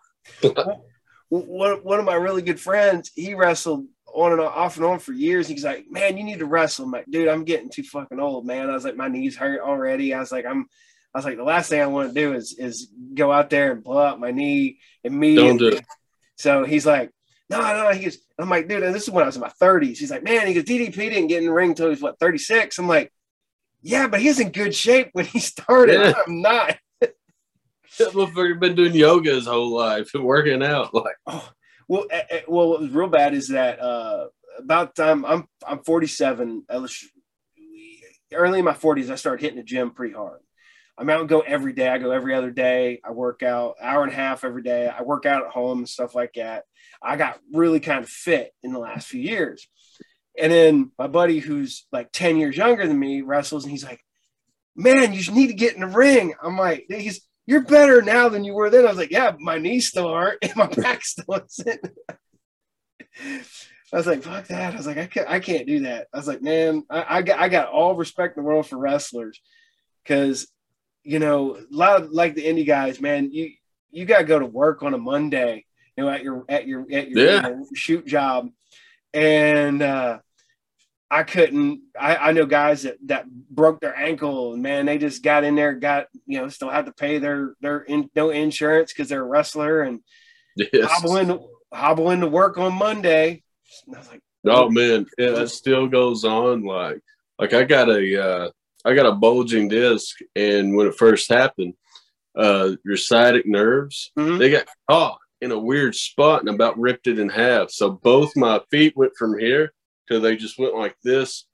[1.28, 5.12] one, one of my really good friends, he wrestled on and off and on for
[5.12, 5.48] years.
[5.48, 6.84] He's like, man, you need to wrestle.
[6.84, 8.70] I'm like, dude, I'm getting too fucking old, man.
[8.70, 10.14] I was like, my knees hurt already.
[10.14, 10.66] I was like, I'm,
[11.12, 13.72] I was like, the last thing I want to do is is go out there
[13.72, 15.48] and blow up my knee immediately.
[15.48, 15.84] Don't do it.
[16.36, 17.10] So he's like,
[17.58, 17.90] no, no.
[17.90, 19.96] He goes, I'm like, dude, and this is when I was in my 30s.
[19.96, 22.18] He's like, man, he goes, DDP didn't get in the ring until he was what
[22.18, 22.78] 36.
[22.78, 23.12] I'm like,
[23.82, 26.00] yeah, but he's in good shape when he started.
[26.00, 26.14] Yeah.
[26.26, 26.76] I'm not.
[27.00, 27.14] that
[27.98, 30.94] motherfucker been doing yoga his whole life and working out.
[30.94, 31.50] Like, oh,
[31.88, 36.64] well, uh, well, what was real bad is that uh, about time I'm I'm 47.
[38.32, 40.40] Early in my 40s, I started hitting the gym pretty hard.
[40.96, 41.88] I'm out and go every day.
[41.88, 43.00] I go every other day.
[43.04, 44.88] I work out hour and a half every day.
[44.88, 46.64] I work out at home and stuff like that.
[47.04, 49.68] I got really kind of fit in the last few years.
[50.38, 54.00] And then my buddy, who's like 10 years younger than me, wrestles and he's like,
[54.76, 56.34] Man, you need to get in the ring.
[56.42, 58.84] I'm like, he's you're better now than you were then.
[58.84, 61.80] I was like, Yeah, my knees still aren't and my back still isn't.
[63.92, 64.74] I was like, fuck that.
[64.74, 66.08] I was like, I can't, I can't do that.
[66.12, 68.76] I was like, man, I, I got, I got all respect in the world for
[68.76, 69.40] wrestlers
[70.02, 70.48] because
[71.04, 73.52] you know, a lot of like the indie guys, man, you
[73.90, 76.80] you got to go to work on a Monday, you know, at your at your
[76.90, 77.36] at your yeah.
[77.36, 78.50] you know, shoot job,
[79.12, 80.18] and uh,
[81.10, 81.82] I couldn't.
[81.98, 85.54] I, I know guys that that broke their ankle, and man, they just got in
[85.54, 89.22] there, got you know, still had to pay their their in, no insurance because they're
[89.22, 90.00] a wrestler, and
[90.56, 90.90] yes.
[90.90, 91.40] hobble in
[91.72, 93.42] hobble into work on Monday.
[93.92, 96.64] I was like, oh man, yeah, that still goes on.
[96.64, 97.00] Like
[97.38, 98.22] like I got a.
[98.22, 98.50] Uh,
[98.86, 101.72] I got a bulging disc, and when it first happened,
[102.36, 104.38] uh, your sciatic nerves mm-hmm.
[104.38, 107.70] they got caught in a weird spot and about ripped it in half.
[107.70, 109.72] So both my feet went from here
[110.08, 111.46] to they just went like this,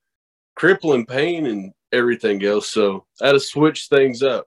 [0.57, 2.72] crippling pain and everything else.
[2.72, 4.46] So I had to switch things up.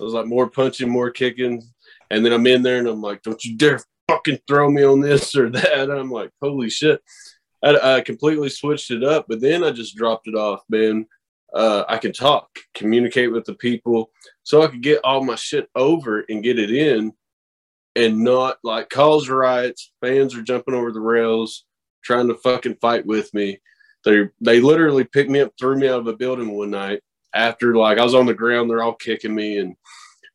[0.00, 1.62] I was like more punching, more kicking,
[2.10, 5.00] and then I'm in there and I'm like, "Don't you dare fucking throw me on
[5.00, 7.00] this or that!" And I'm like, "Holy shit!"
[7.62, 11.06] I, I completely switched it up, but then I just dropped it off, man
[11.54, 14.10] uh, I could talk, communicate with the people,
[14.42, 17.12] so I could get all my shit over and get it in,
[17.96, 19.92] and not like cause riots.
[20.00, 21.64] Fans are jumping over the rails,
[22.02, 23.60] trying to fucking fight with me.
[24.04, 27.02] They they literally picked me up, threw me out of a building one night
[27.34, 28.70] after like I was on the ground.
[28.70, 29.76] They're all kicking me, and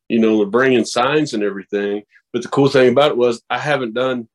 [0.07, 2.03] you know they're bringing signs and everything.
[2.33, 4.27] But the cool thing about it was I haven't done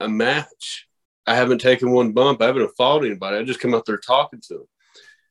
[0.00, 0.86] a match.
[1.26, 2.42] I haven't taken one bump.
[2.42, 3.38] I haven't fought anybody.
[3.38, 4.66] I just come out there talking to them.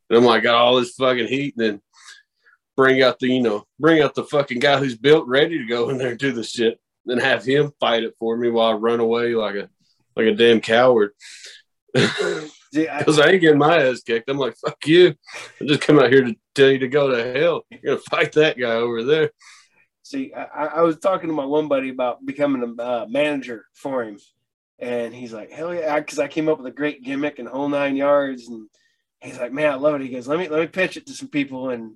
[0.09, 1.81] And I'm like, got all this fucking heat, and then
[2.75, 5.89] bring out the, you know, bring out the fucking guy who's built ready to go
[5.89, 8.73] in there and do the shit, then have him fight it for me while I
[8.73, 9.69] run away like a
[10.15, 11.11] like a damn coward.
[12.73, 14.27] Because I, I, ain't getting my ass kicked.
[14.27, 15.13] I'm like, fuck you.
[15.61, 17.61] I just come out here to tell you to go to hell.
[17.69, 19.29] You're gonna fight that guy over there.
[20.01, 24.03] See, I, I was talking to my one buddy about becoming a uh, manager for
[24.03, 24.17] him,
[24.79, 27.69] and he's like, "Hell yeah!" Because I came up with a great gimmick and whole
[27.69, 28.67] nine yards, and
[29.21, 31.13] he's like, "Man, I love it." He goes, "Let me let me pitch it to
[31.13, 31.93] some people," and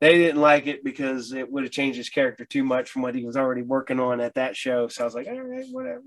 [0.00, 3.14] they didn't like it because it would have changed his character too much from what
[3.14, 4.88] he was already working on at that show.
[4.88, 6.02] So I was like, "All right, whatever,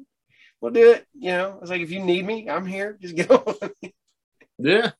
[0.62, 2.98] we'll do it." You know, I was like, "If you need me, I'm here.
[3.00, 3.56] Just get on."
[4.58, 4.92] Yeah,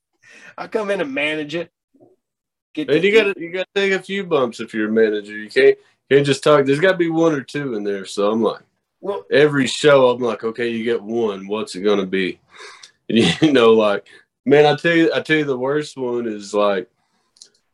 [0.58, 1.72] I'll come in and manage it.
[2.74, 4.92] Get and you got to you got to take a few bumps if you're a
[4.92, 5.38] manager.
[5.38, 5.78] You can't
[6.10, 6.66] can't just talk.
[6.66, 8.06] There's got to be one or two in there.
[8.06, 8.62] So I'm like,
[9.02, 11.48] well, every show I'm like, okay, you get one.
[11.48, 12.40] What's it gonna be?
[13.10, 14.08] And you know, like,
[14.46, 16.90] man, I tell you, I tell you, the worst one is like,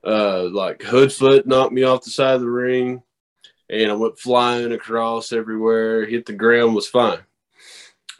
[0.05, 3.03] uh, like Hoodfoot knocked me off the side of the ring,
[3.69, 6.05] and I went flying across everywhere.
[6.05, 7.19] Hit the ground, was fine.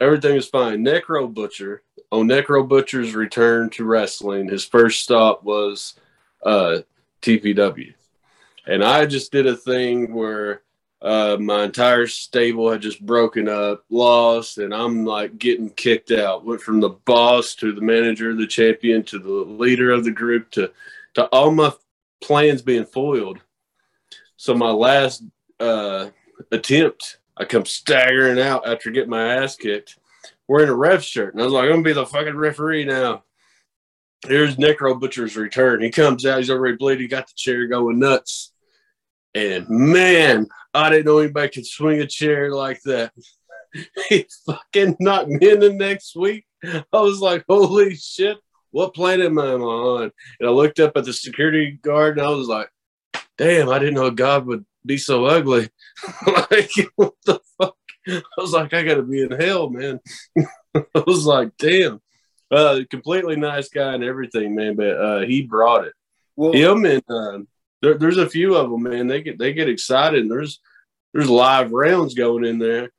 [0.00, 0.84] Everything was fine.
[0.84, 5.94] Necro Butcher on Necro Butcher's return to wrestling, his first stop was
[6.44, 6.78] uh,
[7.22, 7.94] TPW.
[8.66, 10.62] And I just did a thing where
[11.00, 16.44] uh, my entire stable had just broken up, lost, and I'm like getting kicked out.
[16.44, 20.50] Went from the boss to the manager, the champion, to the leader of the group,
[20.52, 20.70] to
[21.14, 21.72] to all my
[22.20, 23.38] plans being foiled.
[24.36, 25.22] So my last
[25.58, 26.10] uh,
[26.50, 29.98] attempt, I come staggering out after getting my ass kicked,
[30.48, 33.24] wearing a ref shirt, and I was like, I'm gonna be the fucking referee now.
[34.26, 35.82] Here's Necro Butcher's return.
[35.82, 38.52] He comes out, he's already bleeding, got the chair going nuts.
[39.34, 43.12] And man, I didn't know anybody could swing a chair like that.
[44.08, 46.44] he fucking knocked me in the next week.
[46.64, 48.38] I was like, holy shit,
[48.70, 50.12] what planet am I on?
[50.38, 52.70] And I looked up at the security guard and I was like,
[53.36, 55.68] damn, I didn't know God would be so ugly.
[56.26, 57.76] like, what the fuck?
[58.08, 60.00] I was like, I gotta be in hell, man.
[60.74, 62.00] I was like, damn.
[62.50, 64.74] Uh, completely nice guy and everything, man.
[64.74, 65.92] But uh, he brought it.
[66.34, 67.38] Well, him and uh,
[67.82, 69.06] there, there's a few of them, man.
[69.06, 70.20] They get they get excited.
[70.20, 70.60] And there's
[71.12, 72.90] there's live rounds going in there.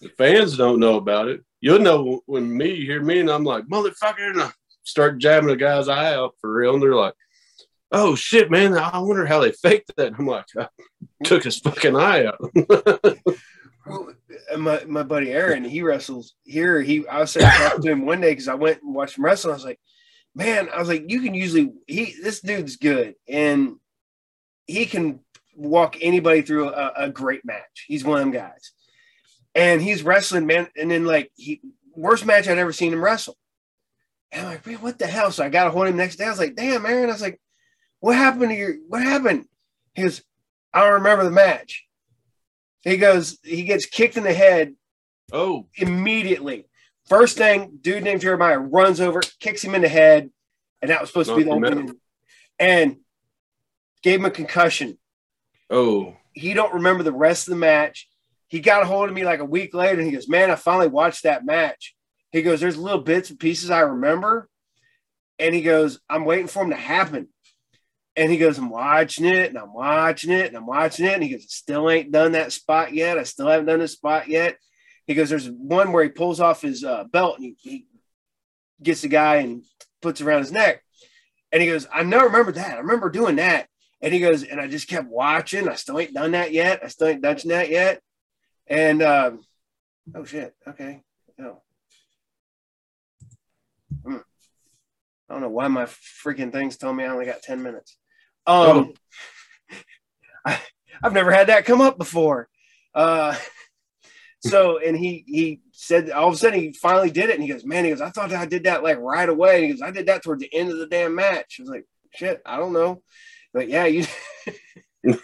[0.00, 1.42] The fans don't know about it.
[1.60, 4.50] You'll know when me you hear me and I'm like, motherfucker, and I
[4.90, 6.74] start jabbing a guy's eye out for real.
[6.74, 7.14] And they're like,
[7.92, 10.14] oh shit, man, I wonder how they faked that.
[10.18, 10.68] I'm like, I
[11.24, 12.38] took his fucking eye out.
[13.86, 14.14] well,
[14.52, 16.80] uh, my, my buddy Aaron, he wrestles here.
[16.80, 19.24] He I was saying talking to him one day because I went and watched him
[19.24, 19.50] wrestle.
[19.50, 19.80] I was like,
[20.34, 23.76] man, I was like, you can usually he this dude's good and
[24.66, 25.20] he can
[25.56, 27.84] walk anybody through a, a great match.
[27.86, 28.72] He's one of them guys.
[29.54, 30.68] And he's wrestling, man.
[30.76, 31.60] And then like he
[31.94, 33.36] worst match I'd ever seen him wrestle.
[34.32, 35.30] And I'm like, man, what the hell?
[35.32, 36.24] So I got to hold of him next day.
[36.24, 37.08] I was like, damn, Aaron.
[37.08, 37.40] I was like,
[38.00, 39.46] what happened to your what happened?
[39.94, 40.22] He goes,
[40.72, 41.86] I don't remember the match.
[42.82, 44.74] He goes, he gets kicked in the head.
[45.32, 46.66] Oh, immediately.
[47.06, 50.30] First thing, dude named Jeremiah runs over, kicks him in the head,
[50.80, 51.96] and that was supposed Not to be the opening.
[52.58, 52.96] And
[54.02, 54.98] gave him a concussion.
[55.68, 56.16] Oh.
[56.32, 58.08] He don't remember the rest of the match.
[58.48, 60.56] He got a hold of me like a week later and he goes, Man, I
[60.56, 61.94] finally watched that match.
[62.32, 64.48] He goes, There's little bits and pieces I remember.
[65.38, 67.28] And he goes, I'm waiting for him to happen.
[68.16, 71.14] And he goes, I'm watching it and I'm watching it and I'm watching it.
[71.14, 73.18] And he goes, still ain't done that spot yet.
[73.18, 74.58] I still haven't done this spot yet.
[75.06, 77.86] He goes, There's one where he pulls off his uh, belt and he, he
[78.82, 79.64] gets the guy and
[80.02, 80.82] puts it around his neck.
[81.52, 82.76] And he goes, I never remember that.
[82.76, 83.66] I remember doing that.
[84.00, 85.68] And he goes, and I just kept watching.
[85.68, 86.80] I still ain't done that yet.
[86.82, 88.00] I still ain't done that yet.
[88.66, 89.40] And um,
[90.14, 91.02] oh shit, okay.
[91.40, 91.60] Oh.
[94.04, 94.16] Hmm.
[95.28, 97.96] I don't know why my freaking things told me I only got 10 minutes.
[98.46, 98.94] Um,
[99.70, 99.76] oh.
[100.46, 100.60] I,
[101.02, 102.48] I've never had that come up before.
[102.94, 103.36] Uh,
[104.40, 107.34] so, and he, he said, all of a sudden he finally did it.
[107.34, 109.56] And he goes, man, he goes, I thought I did that like right away.
[109.56, 111.56] And he goes, I did that toward the end of the damn match.
[111.58, 113.02] I was like, shit, I don't know.
[113.52, 114.06] But yeah, you.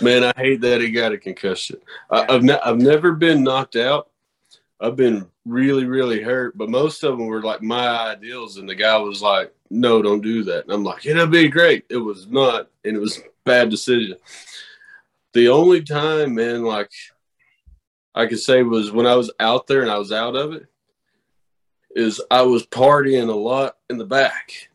[0.00, 1.76] Man, I hate that he got a concussion.
[2.10, 2.26] Yeah.
[2.28, 4.10] I, have ne- I've never been knocked out.
[4.80, 8.74] I've been really, really hurt, but most of them were like my ideals, and the
[8.74, 12.26] guy was like, "No, don't do that." And I'm like, "It'll be great." It was
[12.26, 14.16] not, and it was bad decision.
[15.32, 16.90] The only time, man, like
[18.14, 20.66] I could say was when I was out there and I was out of it,
[21.90, 24.68] is I was partying a lot in the back.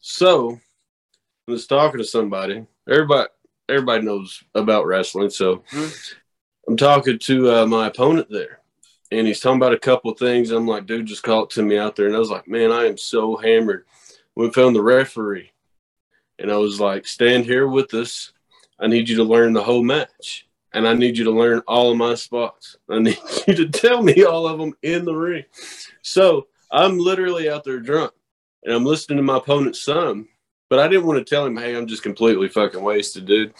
[0.00, 0.60] So
[1.48, 2.66] was talking to somebody.
[2.88, 3.28] Everybody
[3.68, 6.14] everybody knows about wrestling, so mm-hmm.
[6.68, 8.55] I'm talking to uh, my opponent there,
[9.10, 10.50] and he's talking about a couple of things.
[10.50, 12.72] I'm like, dude, just call it to me out there, and I was like, man,
[12.72, 13.84] I am so hammered.
[14.34, 15.52] We found the referee,
[16.38, 18.32] and I was like, stand here with us.
[18.78, 21.90] I need you to learn the whole match, and I need you to learn all
[21.90, 22.76] of my spots.
[22.88, 25.44] I need you to tell me all of them in the ring.
[26.02, 28.12] So I'm literally out there drunk,
[28.64, 30.28] and I'm listening to my opponent's son
[30.68, 33.54] but I didn't want to tell him, hey, I'm just completely fucking wasted, dude.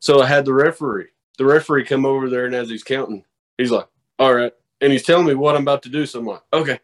[0.00, 1.08] So I had the referee.
[1.38, 3.24] The referee come over there, and as he's counting,
[3.56, 3.86] he's like,
[4.18, 6.04] "All right," and he's telling me what I'm about to do.
[6.04, 6.80] So I'm like, "Okay,"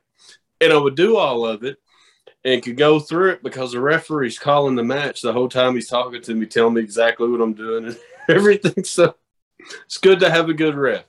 [0.60, 1.78] and I would do all of it
[2.44, 5.88] and could go through it because the referee's calling the match the whole time he's
[5.88, 8.84] talking to me, telling me exactly what I'm doing and everything.
[8.84, 9.14] So
[9.84, 11.04] it's good to have a good ref.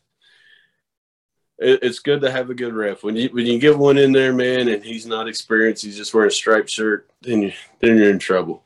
[1.59, 3.03] It, it's good to have a good ref.
[3.03, 6.13] When you when you get one in there, man, and he's not experienced, he's just
[6.13, 8.63] wearing a striped shirt, then you then you're in trouble.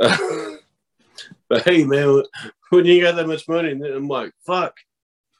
[0.00, 0.56] Uh,
[1.48, 2.22] but hey, man,
[2.70, 4.76] when you got that much money, I'm like, fuck,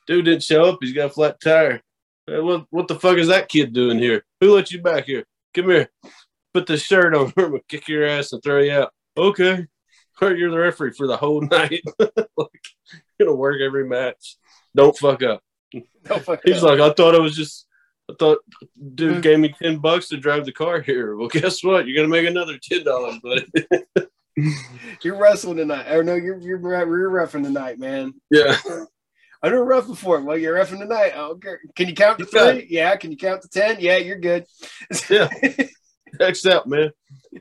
[0.07, 0.79] dude didn't show up.
[0.81, 1.83] He's got a flat tire.
[2.29, 4.23] Hey, what what the fuck is that kid doing here?
[4.41, 5.25] Who let you back here?
[5.55, 5.89] Come here.
[6.53, 7.33] Put the shirt on.
[7.37, 8.93] I'm gonna kick your ass and throw you out.
[9.17, 9.67] Okay.
[10.21, 11.81] You're the referee for the whole night.
[11.99, 14.37] like, you're gonna work every match.
[14.77, 15.43] Don't fuck up.
[16.05, 16.65] Don't fuck He's up.
[16.65, 17.67] like, I thought it was just.
[18.11, 18.39] I thought
[18.95, 19.21] dude hmm.
[19.21, 21.17] gave me ten bucks to drive the car here.
[21.17, 21.87] Well, guess what?
[21.87, 23.47] You're gonna make another ten dollars, buddy.
[25.03, 25.91] you're wrestling tonight.
[25.91, 28.13] Or no, you're you're you're roughing tonight, man.
[28.31, 28.57] yeah.
[29.43, 30.21] I never rough before.
[30.21, 31.17] Well, you're roughing tonight.
[31.17, 31.55] Okay.
[31.77, 32.67] Can you count to You three?
[32.69, 32.97] Yeah.
[32.97, 33.77] Can you count to ten?
[33.81, 34.45] Yeah, you're good.
[35.11, 35.29] Yeah.
[36.21, 36.91] X out, man.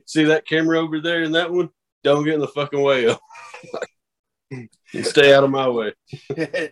[0.05, 1.69] See that camera over there and that one?
[2.03, 3.15] Don't get in the fucking way.
[5.03, 5.93] Stay out of my way.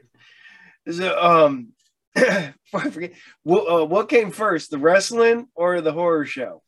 [0.92, 1.74] so, um,
[2.16, 2.54] I
[2.92, 6.62] forget what uh, what came first, the wrestling or the horror show?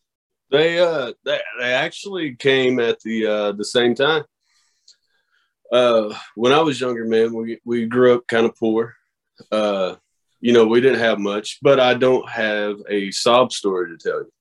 [0.50, 4.24] They uh they, they actually came at the uh the same time.
[5.71, 8.95] Uh when I was younger, man, we we grew up kind of poor.
[9.51, 9.95] Uh
[10.39, 14.19] you know, we didn't have much, but I don't have a sob story to tell
[14.19, 14.32] you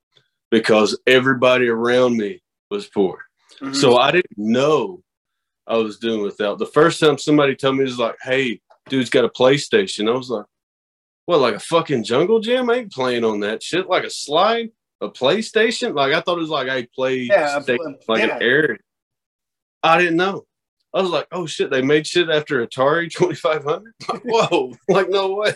[0.50, 3.24] because everybody around me was poor.
[3.60, 3.72] Mm-hmm.
[3.72, 5.02] So I didn't know
[5.66, 6.58] I was doing without.
[6.58, 10.08] The first time somebody told me it was like, hey, dude's got a PlayStation.
[10.08, 10.44] I was like,
[11.24, 12.70] what, like a fucking jungle gym?
[12.70, 13.88] I ain't playing on that shit.
[13.88, 15.94] Like a slide, a PlayStation?
[15.94, 17.60] Like I thought it was like I played Yeah,
[18.08, 18.36] like yeah.
[18.36, 18.78] an air.
[19.82, 20.45] I didn't know.
[20.96, 23.92] I was like, oh shit, they made shit after Atari 2500?
[24.08, 25.52] Like, whoa, like no way.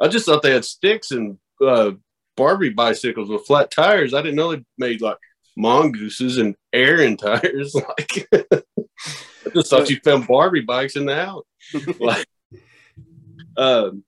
[0.00, 1.92] I just thought they had sticks and uh,
[2.38, 4.14] Barbie bicycles with flat tires.
[4.14, 5.18] I didn't know they made like
[5.58, 7.76] mongooses and Aaron tires.
[7.98, 8.28] Like,
[9.46, 11.44] I just thought you found Barbie bikes in the house.
[11.98, 12.26] like,
[13.56, 14.04] um,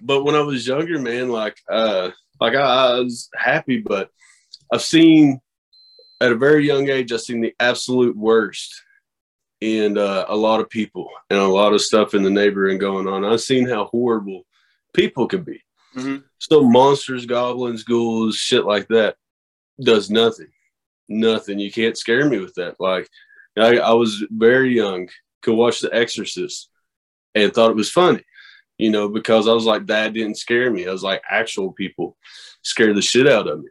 [0.00, 4.10] but when I was younger, man, like, uh, like I, I was happy, but
[4.72, 5.40] I've seen
[6.20, 8.82] at a very young age, I've seen the absolute worst
[9.60, 13.06] in uh, a lot of people and a lot of stuff in the neighborhood going
[13.06, 13.24] on.
[13.24, 14.44] I've seen how horrible
[14.94, 15.62] people can be.
[15.94, 16.24] Mhm.
[16.38, 19.16] So monsters, goblins, ghouls, shit like that
[19.80, 20.48] does nothing.
[21.08, 21.58] Nothing.
[21.58, 22.76] You can't scare me with that.
[22.78, 23.08] Like
[23.56, 25.08] I, I was very young,
[25.42, 26.68] could watch The Exorcist
[27.34, 28.22] and thought it was funny,
[28.76, 30.86] you know, because I was like, that didn't scare me.
[30.86, 32.16] I was like, actual people
[32.62, 33.68] scare the shit out of me.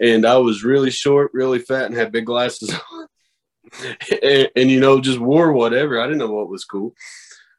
[0.00, 3.06] And I was really short, really fat, and had big glasses on.
[4.22, 6.00] and, and, you know, just wore whatever.
[6.00, 6.94] I didn't know what was cool.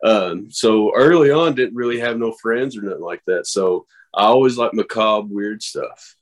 [0.04, 3.48] Um, so early on, didn't really have no friends or nothing like that.
[3.48, 6.16] So I always like macabre, weird stuff.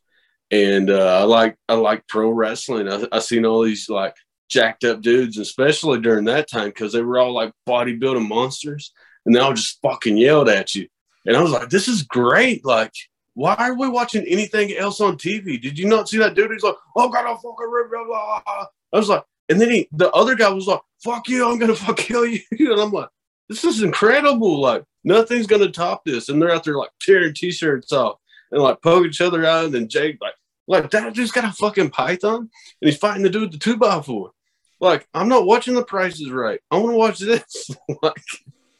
[0.51, 2.89] And uh, I like I like pro wrestling.
[2.89, 4.15] I, I seen all these like
[4.49, 8.91] jacked up dudes, especially during that time, because they were all like bodybuilding monsters,
[9.25, 10.87] and they all just fucking yelled at you.
[11.25, 12.65] And I was like, "This is great!
[12.65, 12.91] Like,
[13.33, 15.59] why are we watching anything else on TV?
[15.59, 16.51] Did you not see that dude?
[16.51, 19.89] He's like, "Oh God, I'll fucking rip blah, blah." I was like, and then he,
[19.91, 21.47] the other guy was like, "Fuck you!
[21.47, 23.09] I'm gonna fuck kill you!" And I'm like,
[23.49, 24.59] "This is incredible!
[24.59, 28.17] Like, nothing's gonna top this." And they're out there like tearing t-shirts off
[28.51, 29.65] and like poke each other out.
[29.65, 30.35] And then Jake like,
[30.67, 32.49] like that dude's got a fucking python and
[32.89, 34.31] he's fighting the dude with the two by four.
[34.79, 36.59] Like, I'm not watching the Price Is Right.
[36.71, 37.69] I want to watch this.
[38.01, 38.23] like,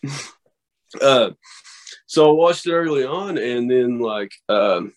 [1.02, 1.32] uh,
[2.08, 4.94] so I watched it early on, and then like, um,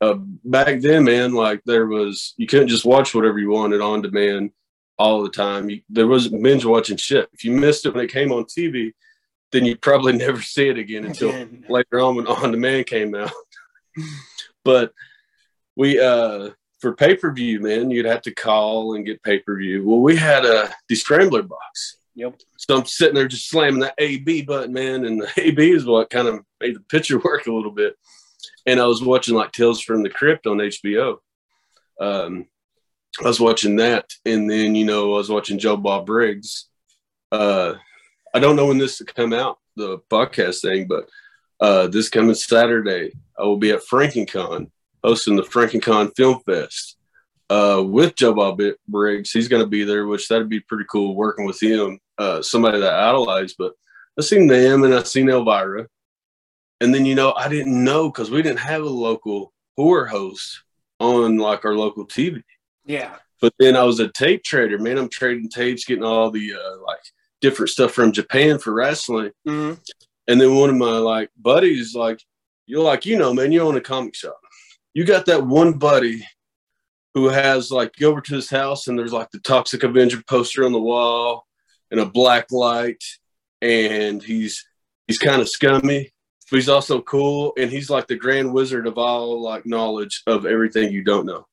[0.00, 4.02] uh, back then, man, like there was you couldn't just watch whatever you wanted on
[4.02, 4.50] demand
[4.98, 5.70] all the time.
[5.70, 7.28] You, there was binge watching shit.
[7.32, 8.92] If you missed it when it came on TV,
[9.52, 11.64] then you'd probably never see it again until Again.
[11.68, 13.32] later on when on demand came out.
[14.64, 14.92] but
[15.76, 19.56] we uh for pay per view, man, you'd have to call and get pay per
[19.56, 19.88] view.
[19.88, 21.96] Well, we had a the scrambler box.
[22.16, 22.40] Yep.
[22.58, 26.10] So I'm sitting there just slamming that AB button, man, and the AB is what
[26.10, 27.96] kind of made the picture work a little bit.
[28.66, 31.18] And I was watching like Tales from the Crypt on HBO.
[32.00, 32.46] Um,
[33.22, 36.68] I was watching that, and then you know I was watching Joe Bob Briggs.
[37.30, 37.74] Uh,
[38.32, 41.08] I don't know when this will come out, the podcast thing, but
[41.60, 44.70] uh, this coming Saturday, I will be at FrankenCon
[45.04, 46.96] hosting the FrankenCon Film Fest
[47.50, 49.30] uh, with Joe Bob Briggs.
[49.30, 52.80] He's going to be there, which that'd be pretty cool working with him, uh, somebody
[52.80, 53.54] that I idolize.
[53.54, 53.74] But
[54.18, 55.86] I seen them and I seen Elvira.
[56.80, 60.62] And then, you know, I didn't know because we didn't have a local horror host
[60.98, 62.42] on like our local TV.
[62.84, 63.16] Yeah.
[63.40, 64.98] But then I was a tape trader, man.
[64.98, 67.00] I'm trading tapes, getting all the uh, like
[67.40, 69.32] different stuff from Japan for wrestling.
[69.46, 69.78] Mhm.
[70.28, 72.20] And then one of my like buddies, like,
[72.66, 74.38] you're like, you know, man, you own a comic shop.
[74.94, 76.26] You got that one buddy
[77.12, 80.64] who has like go over to his house and there's like the Toxic Avenger poster
[80.64, 81.46] on the wall
[81.90, 83.02] and a black light,
[83.60, 84.64] and he's
[85.06, 86.10] he's kind of scummy,
[86.50, 90.46] but he's also cool, and he's like the grand wizard of all like knowledge of
[90.46, 91.46] everything you don't know.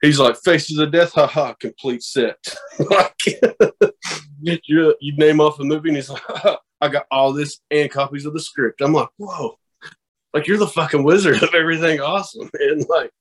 [0.00, 2.36] He's like faces of death, haha, complete set.
[2.78, 3.14] like
[4.40, 6.22] you you name off a movie, and he's like,
[6.80, 8.80] I got all this and copies of the script.
[8.80, 9.58] I'm like, whoa,
[10.32, 13.12] like you're the fucking wizard of everything awesome, and like.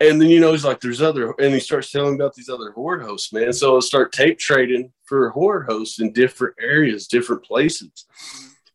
[0.00, 2.72] And then you know he's like, "There's other," and he starts telling about these other
[2.72, 3.52] horror hosts, man.
[3.52, 8.04] So I start tape trading for horror hosts in different areas, different places,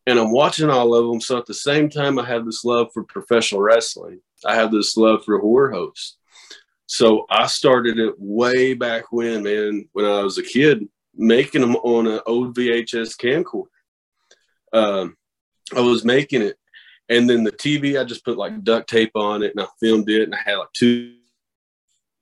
[0.07, 1.19] and I'm watching all of them.
[1.19, 4.21] So at the same time, I have this love for professional wrestling.
[4.45, 6.17] I have this love for horror hosts.
[6.89, 11.75] So I started it way back when, man, when I was a kid, making them
[11.75, 13.67] on an old VHS camcorder.
[14.73, 15.15] Um,
[15.75, 16.57] I was making it,
[17.07, 20.09] and then the TV, I just put like duct tape on it, and I filmed
[20.09, 21.13] it, and I had like two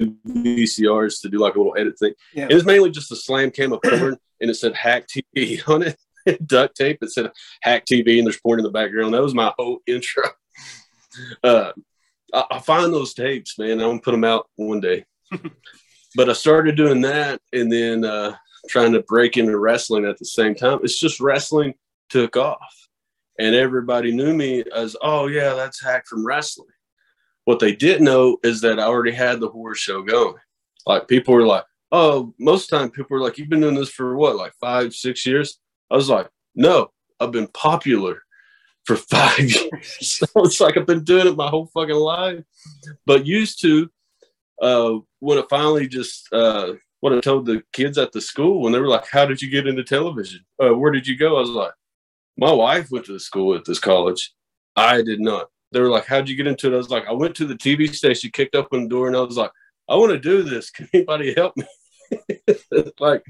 [0.01, 2.13] VCRs to do like a little edit thing.
[2.33, 2.47] Yeah.
[2.49, 5.83] It was mainly just a slam cam of porn, and it said Hack TV on
[5.83, 5.97] it.
[6.45, 6.97] duct tape.
[7.01, 9.13] It said Hack TV, and there's porn in the background.
[9.13, 10.23] That was my whole intro.
[11.43, 11.71] Uh,
[12.33, 13.73] I, I find those tapes, man.
[13.73, 15.05] I'm gonna put them out one day.
[16.15, 18.35] but I started doing that, and then uh,
[18.69, 20.79] trying to break into wrestling at the same time.
[20.83, 21.73] It's just wrestling
[22.09, 22.75] took off,
[23.39, 26.69] and everybody knew me as, oh yeah, that's Hack from wrestling.
[27.45, 30.35] What they didn't know is that I already had the horror show going.
[30.85, 34.17] Like people were like, oh, most time people were like, you've been doing this for
[34.17, 35.59] what, like five, six years?
[35.89, 38.21] I was like, no, I've been popular
[38.87, 39.99] for five years.
[40.35, 42.43] it's like I've been doing it my whole fucking life.
[43.05, 43.89] But used to,
[44.61, 48.71] uh, when it finally just, uh, what I told the kids at the school when
[48.71, 50.39] they were like, how did you get into television?
[50.61, 51.37] Uh, where did you go?
[51.37, 51.73] I was like,
[52.37, 54.33] my wife went to the school at this college.
[54.75, 55.49] I did not.
[55.73, 56.73] They were like, how'd you get into it?
[56.73, 59.21] I was like, I went to the TV station, kicked open the door, and I
[59.21, 59.51] was like,
[59.89, 60.69] I want to do this.
[60.71, 61.65] Can anybody help me?
[62.99, 63.23] like,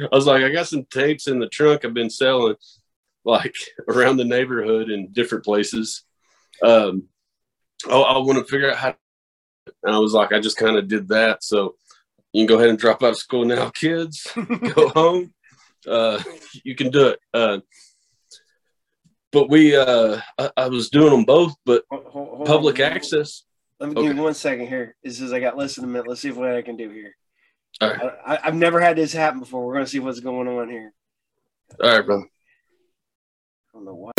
[0.00, 2.54] I was like, I got some tapes in the trunk I've been selling,
[3.24, 3.54] like
[3.88, 6.04] around the neighborhood in different places.
[6.62, 7.04] Um,
[7.88, 8.94] oh, I want to figure out how.
[9.82, 11.42] And I was like, I just kind of did that.
[11.42, 11.74] So
[12.32, 14.26] you can go ahead and drop out of school now, kids.
[14.74, 15.32] go home.
[15.86, 16.22] Uh,
[16.64, 17.18] you can do it.
[17.32, 17.58] Uh,
[19.32, 22.86] but we, uh, I, I was doing them both, but Hold- hold- public on.
[22.86, 23.44] access.
[23.80, 24.12] Let me give Okay.
[24.14, 24.96] me one second here.
[25.02, 26.06] It says I got less than a minute.
[26.08, 27.16] Let's see what I can do here.
[27.80, 28.12] All right.
[28.24, 29.66] I, I've never had this happen before.
[29.66, 30.92] We're gonna see what's going on here.
[31.82, 32.26] All right, brother.
[33.74, 34.13] Don't know why